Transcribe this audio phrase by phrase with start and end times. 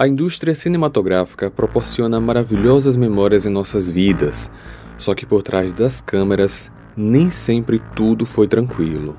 [0.00, 4.48] A indústria cinematográfica proporciona maravilhosas memórias em nossas vidas,
[4.96, 9.18] só que por trás das câmeras nem sempre tudo foi tranquilo.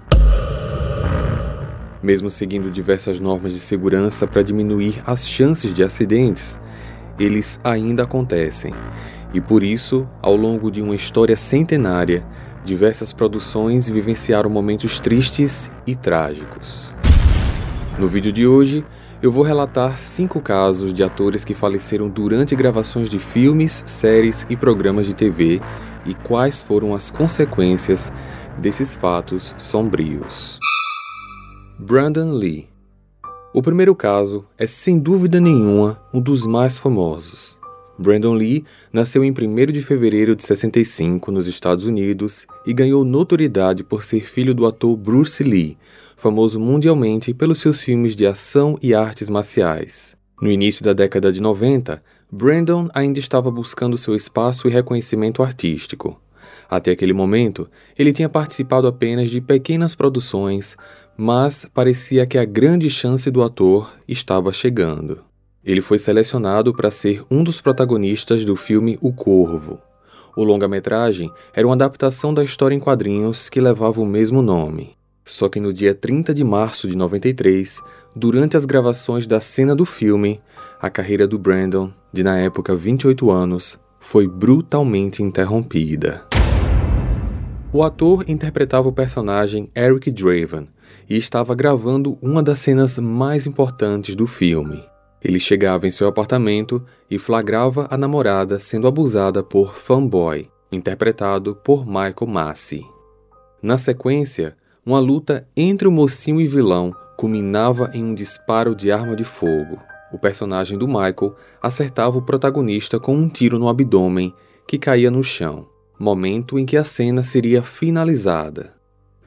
[2.01, 6.57] Mesmo seguindo diversas normas de segurança para diminuir as chances de acidentes,
[7.19, 8.73] eles ainda acontecem.
[9.33, 12.25] E por isso, ao longo de uma história centenária,
[12.63, 16.97] diversas produções vivenciaram momentos tristes e trágicos.
[17.99, 18.85] No vídeo de hoje,
[19.21, 24.55] eu vou relatar cinco casos de atores que faleceram durante gravações de filmes, séries e
[24.55, 25.59] programas de TV
[26.05, 28.09] e quais foram as consequências
[28.57, 30.61] desses fatos sombrios.
[31.77, 32.69] Brandon Lee
[33.53, 37.59] O primeiro caso é sem dúvida nenhuma um dos mais famosos.
[37.99, 43.83] Brandon Lee nasceu em 1 de fevereiro de 65 nos Estados Unidos e ganhou notoriedade
[43.83, 45.77] por ser filho do ator Bruce Lee,
[46.19, 50.17] famoso mundialmente pelos seus filmes de ação e artes marciais.
[50.41, 56.21] No início da década de 90, Brandon ainda estava buscando seu espaço e reconhecimento artístico.
[56.69, 60.75] Até aquele momento, ele tinha participado apenas de pequenas produções,
[61.17, 65.23] mas parecia que a grande chance do ator estava chegando.
[65.63, 69.79] Ele foi selecionado para ser um dos protagonistas do filme O Corvo.
[70.35, 74.98] O longa-metragem era uma adaptação da história em quadrinhos que levava o mesmo nome.
[75.29, 77.79] Só que no dia 30 de março de 93,
[78.15, 80.41] durante as gravações da cena do filme,
[80.81, 86.25] a carreira do Brandon, de na época 28 anos, foi brutalmente interrompida.
[87.71, 90.67] O ator interpretava o personagem Eric Draven
[91.07, 94.83] e estava gravando uma das cenas mais importantes do filme.
[95.23, 101.85] Ele chegava em seu apartamento e flagrava a namorada sendo abusada por Fanboy, interpretado por
[101.85, 102.83] Michael Massey.
[103.61, 109.15] Na sequência, uma luta entre o mocinho e vilão culminava em um disparo de arma
[109.15, 109.77] de fogo.
[110.11, 114.33] O personagem do Michael acertava o protagonista com um tiro no abdômen
[114.67, 115.67] que caía no chão,
[115.99, 118.73] momento em que a cena seria finalizada.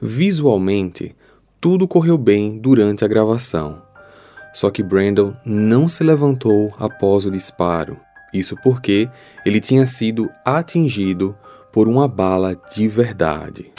[0.01, 1.15] Visualmente,
[1.61, 3.81] tudo correu bem durante a gravação.
[4.53, 7.97] Só que Brandon não se levantou após o disparo.
[8.33, 9.09] Isso porque
[9.45, 11.35] ele tinha sido atingido
[11.71, 13.72] por uma bala de verdade.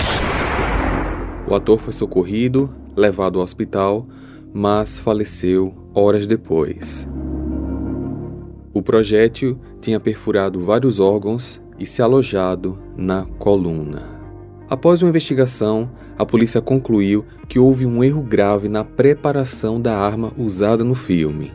[1.47, 4.07] O ator foi socorrido, levado ao hospital,
[4.53, 7.07] mas faleceu horas depois.
[8.73, 14.15] O projétil tinha perfurado vários órgãos e se alojado na coluna.
[14.69, 20.33] Após uma investigação, a polícia concluiu que houve um erro grave na preparação da arma
[20.39, 21.53] usada no filme.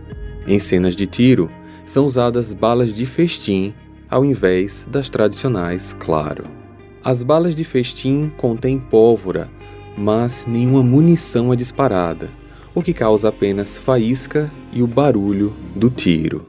[0.47, 1.49] Em cenas de tiro,
[1.85, 3.73] são usadas balas de festim
[4.09, 6.45] ao invés das tradicionais, claro.
[7.03, 9.49] As balas de festim contêm pólvora
[9.99, 12.29] mas nenhuma munição é disparada,
[12.73, 16.47] o que causa apenas faísca e o barulho do tiro.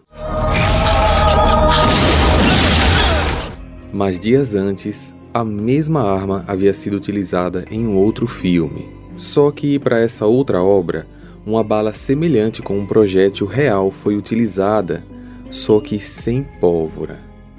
[3.93, 8.89] Mas dias antes, a mesma arma havia sido utilizada em um outro filme.
[9.17, 11.09] Só que para essa outra obra,
[11.45, 15.03] uma bala semelhante com um projétil real foi utilizada,
[15.51, 17.19] só que sem pólvora.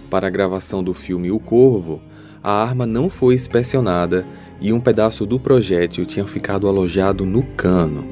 [0.10, 2.02] Para a gravação do filme O Corvo,
[2.42, 4.26] a arma não foi inspecionada
[4.62, 8.06] e um pedaço do projétil tinha ficado alojado no cano.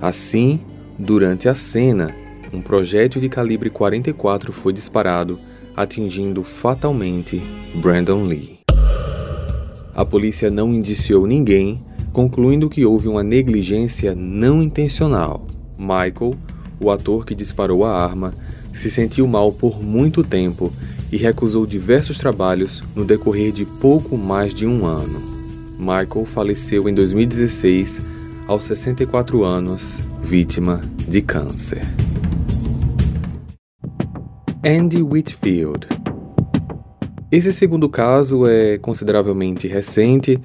[0.00, 0.60] Assim,
[0.98, 2.14] durante a cena,
[2.52, 5.38] um projétil de calibre 44 foi disparado,
[5.76, 7.40] atingindo fatalmente
[7.76, 8.58] Brandon Lee.
[9.94, 11.78] A polícia não indiciou ninguém,
[12.12, 15.46] concluindo que houve uma negligência não intencional.
[15.78, 16.34] Michael,
[16.80, 18.34] o ator que disparou a arma,
[18.72, 20.72] se sentiu mal por muito tempo
[21.10, 25.37] e recusou diversos trabalhos no decorrer de pouco mais de um ano.
[25.78, 28.02] Michael faleceu em 2016,
[28.48, 31.86] aos 64 anos, vítima de câncer.
[34.64, 35.86] Andy Whitfield
[37.30, 40.40] Esse segundo caso é consideravelmente recente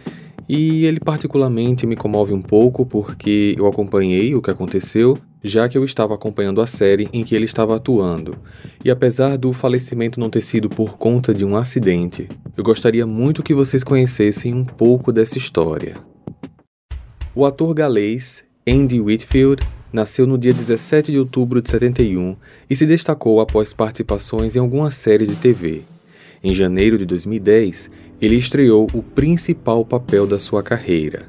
[0.47, 5.77] e ele particularmente me comove um pouco porque eu acompanhei o que aconteceu já que
[5.77, 8.37] eu estava acompanhando a série em que ele estava atuando,
[8.83, 13.43] e apesar do falecimento não ter sido por conta de um acidente, eu gostaria muito
[13.43, 15.97] que vocês conhecessem um pouco dessa história.
[17.35, 22.35] O ator galês Andy Whitfield nasceu no dia 17 de outubro de 71
[22.69, 25.81] e se destacou após participações em algumas séries de TV.
[26.43, 27.89] Em janeiro de 2010,
[28.21, 31.25] ele estreou o principal papel da sua carreira,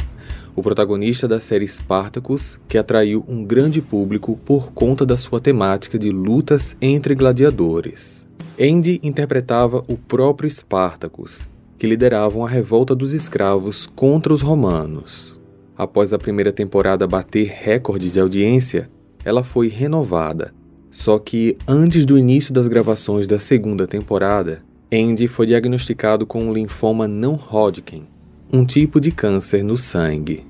[0.56, 5.98] o protagonista da série Spartacus, que atraiu um grande público por conta da sua temática
[5.98, 8.24] de lutas entre gladiadores.
[8.60, 15.38] Andy interpretava o próprio Spartacus, que liderava a revolta dos escravos contra os romanos.
[15.76, 18.88] Após a primeira temporada bater recorde de audiência,
[19.24, 20.54] ela foi renovada.
[20.90, 24.62] Só que antes do início das gravações da segunda temporada,
[24.92, 28.06] Andy foi diagnosticado com um linfoma não Hodgkin,
[28.52, 30.44] um tipo de câncer no sangue.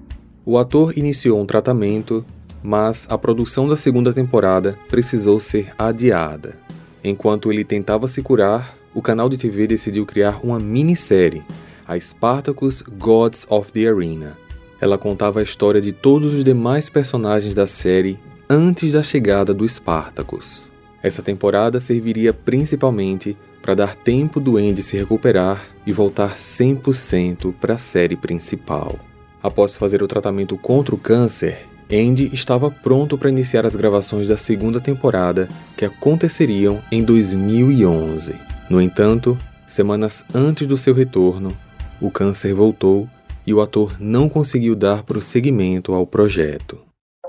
[0.44, 2.24] O ator iniciou um tratamento,
[2.62, 6.56] mas a produção da segunda temporada precisou ser adiada.
[7.02, 11.42] Enquanto ele tentava se curar, o canal de TV decidiu criar uma minissérie,
[11.86, 14.36] a Spartacus Gods of the Arena.
[14.80, 18.18] Ela contava a história de todos os demais personagens da série
[18.48, 20.70] antes da chegada do Spartacus.
[21.02, 27.74] Essa temporada serviria principalmente para dar tempo do Andy se recuperar e voltar 100% para
[27.74, 28.98] a série principal.
[29.42, 34.36] Após fazer o tratamento contra o câncer, Andy estava pronto para iniciar as gravações da
[34.36, 38.34] segunda temporada, que aconteceriam em 2011.
[38.68, 41.56] No entanto, semanas antes do seu retorno,
[42.02, 43.08] o câncer voltou
[43.46, 46.76] e o ator não conseguiu dar prosseguimento ao projeto.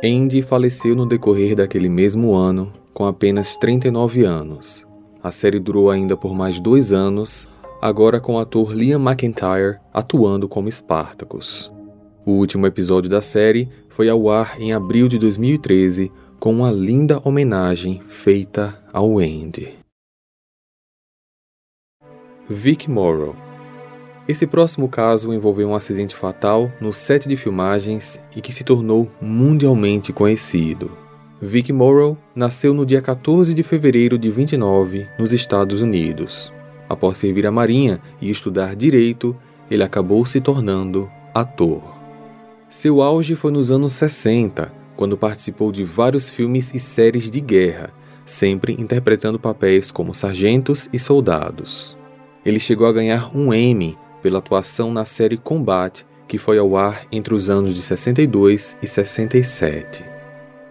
[0.03, 4.84] Andy faleceu no decorrer daquele mesmo ano, com apenas 39 anos.
[5.25, 7.48] A série durou ainda por mais dois anos,
[7.81, 11.74] agora com o ator Liam McIntyre atuando como Spartacus.
[12.24, 17.19] O último episódio da série foi ao ar em abril de 2013 com uma linda
[17.24, 19.74] homenagem feita ao Andy.
[22.48, 23.36] Vic Morrow
[24.27, 29.10] Esse próximo caso envolveu um acidente fatal no set de filmagens e que se tornou
[29.19, 31.04] mundialmente conhecido.
[31.41, 36.51] Vic Morrow nasceu no dia 14 de fevereiro de 29 nos Estados Unidos.
[36.87, 39.35] Após servir a Marinha e estudar direito,
[39.69, 41.83] ele acabou se tornando ator.
[42.69, 47.93] Seu auge foi nos anos 60, quando participou de vários filmes e séries de guerra,
[48.25, 51.97] sempre interpretando papéis como sargentos e soldados.
[52.45, 57.05] Ele chegou a ganhar um Emmy pela atuação na série Combate, que foi ao ar
[57.11, 60.14] entre os anos de 62 e 67.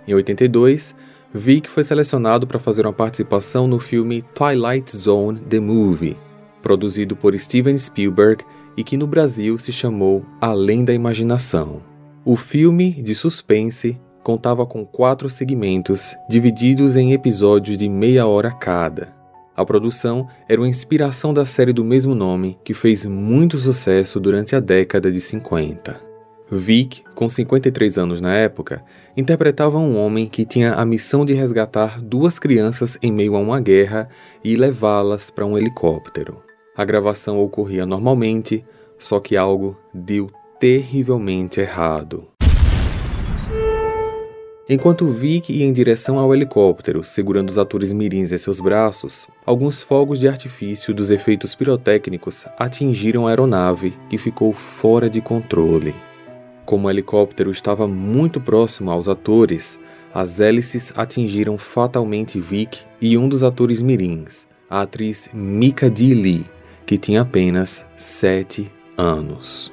[0.07, 0.95] Em 82,
[1.33, 6.17] Vic foi selecionado para fazer uma participação no filme Twilight Zone The Movie,
[6.63, 8.45] produzido por Steven Spielberg
[8.77, 11.83] e que no Brasil se chamou Além da Imaginação.
[12.25, 19.13] O filme, de suspense, contava com quatro segmentos divididos em episódios de meia hora cada.
[19.57, 24.57] A produção era uma inspiração da série do mesmo nome, que fez muito sucesso durante
[24.57, 26.14] a década de 50.
[26.59, 28.83] Vic, com 53 anos na época,
[29.17, 33.61] interpretava um homem que tinha a missão de resgatar duas crianças em meio a uma
[33.61, 34.09] guerra
[34.43, 36.43] e levá-las para um helicóptero.
[36.77, 38.65] A gravação ocorria normalmente,
[38.99, 42.29] só que algo deu terrivelmente errado.
[44.67, 49.83] Enquanto Vic ia em direção ao helicóptero, segurando os atores mirins em seus braços, alguns
[49.83, 55.95] fogos de artifício dos efeitos pirotécnicos atingiram a aeronave, que ficou fora de controle.
[56.65, 59.79] Como o helicóptero estava muito próximo aos atores,
[60.15, 66.45] as hélices atingiram fatalmente Vic e um dos atores mirins, a atriz Mika Dee Lee,
[66.87, 69.73] que tinha apenas 7 anos.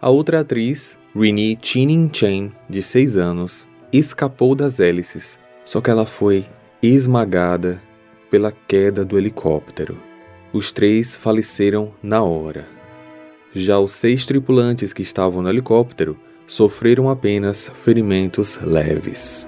[0.00, 6.06] A outra atriz, Renee Chining Chen, de 6 anos, escapou das hélices, só que ela
[6.06, 6.44] foi
[6.82, 7.82] esmagada
[8.30, 9.98] pela queda do helicóptero.
[10.52, 12.66] Os três faleceram na hora.
[13.54, 19.46] Já os seis tripulantes que estavam no helicóptero sofreram apenas ferimentos leves.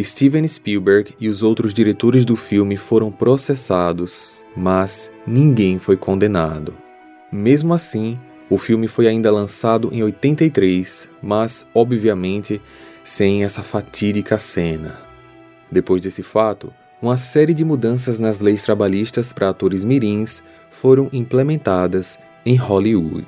[0.00, 6.72] Steven Spielberg e os outros diretores do filme foram processados, mas ninguém foi condenado.
[7.32, 8.16] Mesmo assim,
[8.48, 12.62] o filme foi ainda lançado em 83, mas, obviamente,
[13.04, 15.00] sem essa fatídica cena.
[15.70, 22.18] Depois desse fato, uma série de mudanças nas leis trabalhistas para atores mirins foram implementadas
[22.48, 23.26] em Hollywood.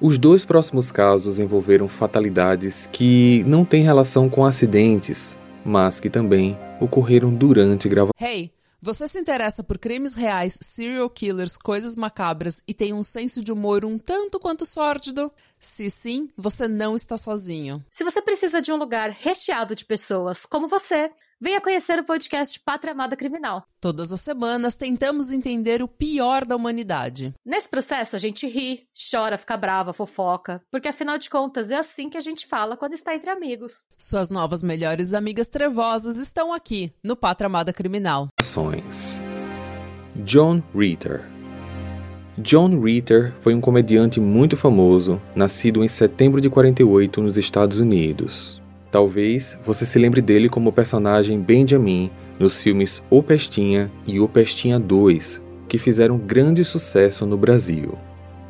[0.00, 6.58] Os dois próximos casos envolveram fatalidades que não têm relação com acidentes, mas que também
[6.80, 8.14] ocorreram durante gravação.
[8.18, 8.50] Hey,
[8.80, 13.52] você se interessa por crimes reais, serial killers, coisas macabras e tem um senso de
[13.52, 15.30] humor um tanto quanto sórdido?
[15.60, 17.84] Se sim, você não está sozinho.
[17.90, 21.10] Se você precisa de um lugar recheado de pessoas como você,
[21.42, 23.64] Venha conhecer o podcast Pátria Amada Criminal.
[23.80, 27.34] Todas as semanas tentamos entender o pior da humanidade.
[27.44, 32.08] Nesse processo a gente ri, chora, fica brava, fofoca, porque afinal de contas é assim
[32.08, 33.84] que a gente fala quando está entre amigos.
[33.98, 38.28] Suas novas melhores amigas trevosas estão aqui no Pátria Amada Criminal.
[40.14, 41.28] John Ritter
[42.38, 48.61] John Ritter foi um comediante muito famoso, nascido em setembro de 48 nos Estados Unidos.
[48.92, 54.28] Talvez você se lembre dele como o personagem Benjamin nos filmes O Pestinha e O
[54.28, 57.98] Pestinha 2, que fizeram grande sucesso no Brasil.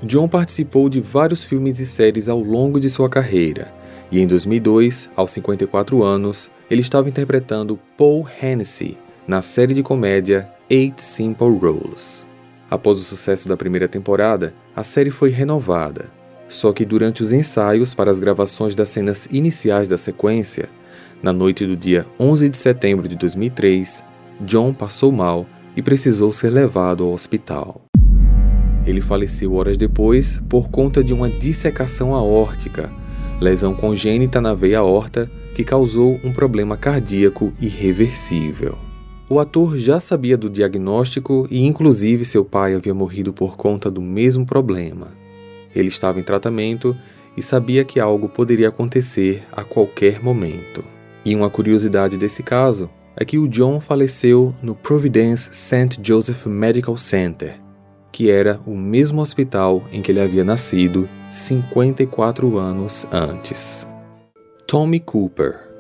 [0.02, 3.72] John participou de vários filmes e séries ao longo de sua carreira,
[4.10, 10.50] e em 2002, aos 54 anos, ele estava interpretando Paul Hennessy na série de comédia
[10.68, 12.26] Eight Simple Rules.
[12.68, 16.10] Após o sucesso da primeira temporada, a série foi renovada.
[16.52, 20.68] Só que durante os ensaios para as gravações das cenas iniciais da sequência,
[21.22, 24.04] na noite do dia 11 de setembro de 2003,
[24.42, 27.80] John passou mal e precisou ser levado ao hospital.
[28.86, 32.92] Ele faleceu horas depois por conta de uma dissecação aórtica,
[33.40, 38.76] lesão congênita na veia aorta que causou um problema cardíaco irreversível.
[39.26, 44.02] O ator já sabia do diagnóstico e, inclusive, seu pai havia morrido por conta do
[44.02, 45.21] mesmo problema.
[45.74, 46.96] Ele estava em tratamento
[47.36, 50.84] e sabia que algo poderia acontecer a qualquer momento.
[51.24, 55.98] E uma curiosidade desse caso é que o John faleceu no Providence St.
[56.02, 57.60] Joseph Medical Center,
[58.10, 63.86] que era o mesmo hospital em que ele havia nascido 54 anos antes.
[64.66, 65.72] Tommy Cooper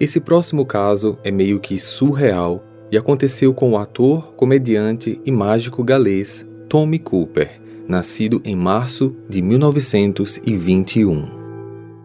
[0.00, 5.84] esse próximo caso é meio que surreal e aconteceu com o ator, comediante e mágico
[5.84, 11.44] galês Tommy Cooper, nascido em março de 1921.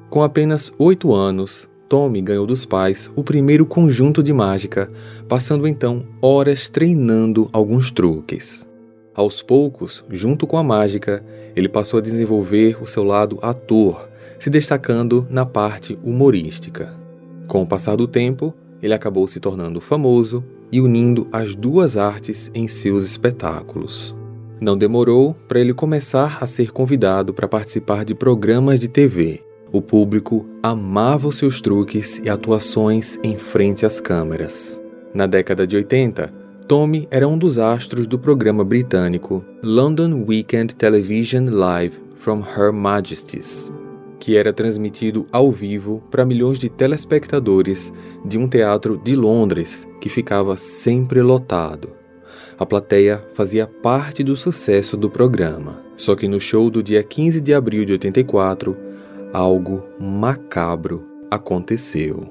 [0.10, 4.92] Com apenas oito anos, Tommy ganhou dos pais o primeiro conjunto de mágica,
[5.28, 8.68] passando então horas treinando alguns truques.
[9.14, 11.24] Aos poucos, junto com a mágica,
[11.56, 14.08] ele passou a desenvolver o seu lado ator,
[14.40, 16.96] se destacando na parte humorística.
[17.48, 22.52] Com o passar do tempo, ele acabou se tornando famoso e unindo as duas artes
[22.54, 24.16] em seus espetáculos.
[24.62, 29.42] Não demorou para ele começar a ser convidado para participar de programas de TV.
[29.72, 34.82] O público amava os seus truques e atuações em frente às câmeras.
[35.14, 36.34] Na década de 80,
[36.68, 43.72] Tommy era um dos astros do programa britânico London Weekend Television Live from Her Majesties,
[44.20, 47.94] que era transmitido ao vivo para milhões de telespectadores
[48.26, 51.99] de um teatro de Londres que ficava sempre lotado.
[52.60, 55.82] A plateia fazia parte do sucesso do programa.
[55.96, 58.76] Só que no show do dia 15 de abril de 84,
[59.32, 62.22] algo macabro aconteceu.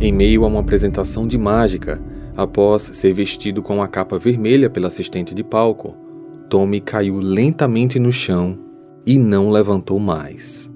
[0.00, 2.02] Em meio a uma apresentação de mágica,
[2.36, 5.94] após ser vestido com a capa vermelha pela assistente de palco,
[6.50, 8.58] Tommy caiu lentamente no chão
[9.06, 10.68] e não levantou mais.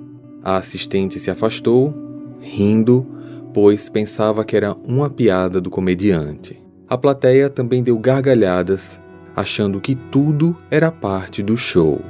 [0.45, 1.93] A assistente se afastou,
[2.41, 3.05] rindo,
[3.53, 6.70] pois pensava que era uma piada do comediante.
[6.91, 9.01] A plateia também deu gargalhadas,
[9.37, 12.05] achando que tudo era parte do show.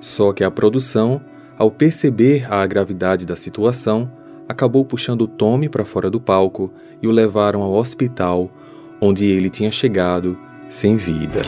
[0.00, 1.20] Só que a produção,
[1.58, 4.08] ao perceber a gravidade da situação,
[4.48, 8.48] acabou puxando Tommy para fora do palco e o levaram ao hospital,
[9.00, 10.38] onde ele tinha chegado
[10.68, 11.42] sem vida.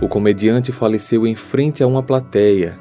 [0.00, 2.78] O comediante faleceu em frente a uma plateia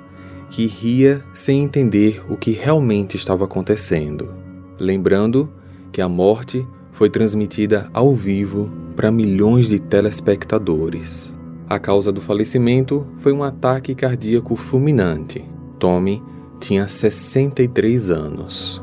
[0.51, 4.31] que ria sem entender o que realmente estava acontecendo,
[4.79, 5.56] lembrando
[5.91, 11.33] que a morte foi transmitida ao vivo para milhões de telespectadores.
[11.69, 15.45] A causa do falecimento foi um ataque cardíaco fulminante.
[15.77, 16.23] Tommy
[16.59, 18.81] tinha 63 anos.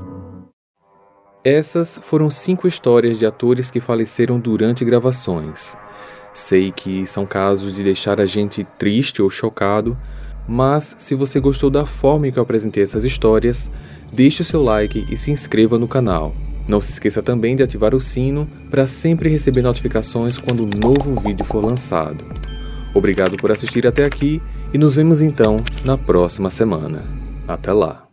[1.43, 5.77] Essas foram cinco histórias de atores que faleceram durante gravações.
[6.33, 9.97] Sei que são casos de deixar a gente triste ou chocado,
[10.47, 13.71] mas se você gostou da forma em que eu apresentei essas histórias,
[14.13, 16.35] deixe o seu like e se inscreva no canal.
[16.67, 21.21] Não se esqueça também de ativar o sino para sempre receber notificações quando um novo
[21.21, 22.25] vídeo for lançado.
[22.95, 24.41] Obrigado por assistir até aqui
[24.73, 27.05] e nos vemos então na próxima semana.
[27.47, 28.09] Até lá!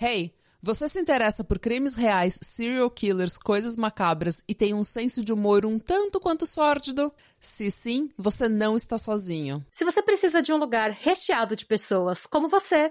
[0.00, 0.36] Hey!
[0.66, 5.32] Você se interessa por crimes reais, serial killers, coisas macabras e tem um senso de
[5.32, 7.12] humor um tanto quanto sórdido?
[7.38, 9.64] Se sim, você não está sozinho.
[9.70, 12.90] Se você precisa de um lugar recheado de pessoas como você,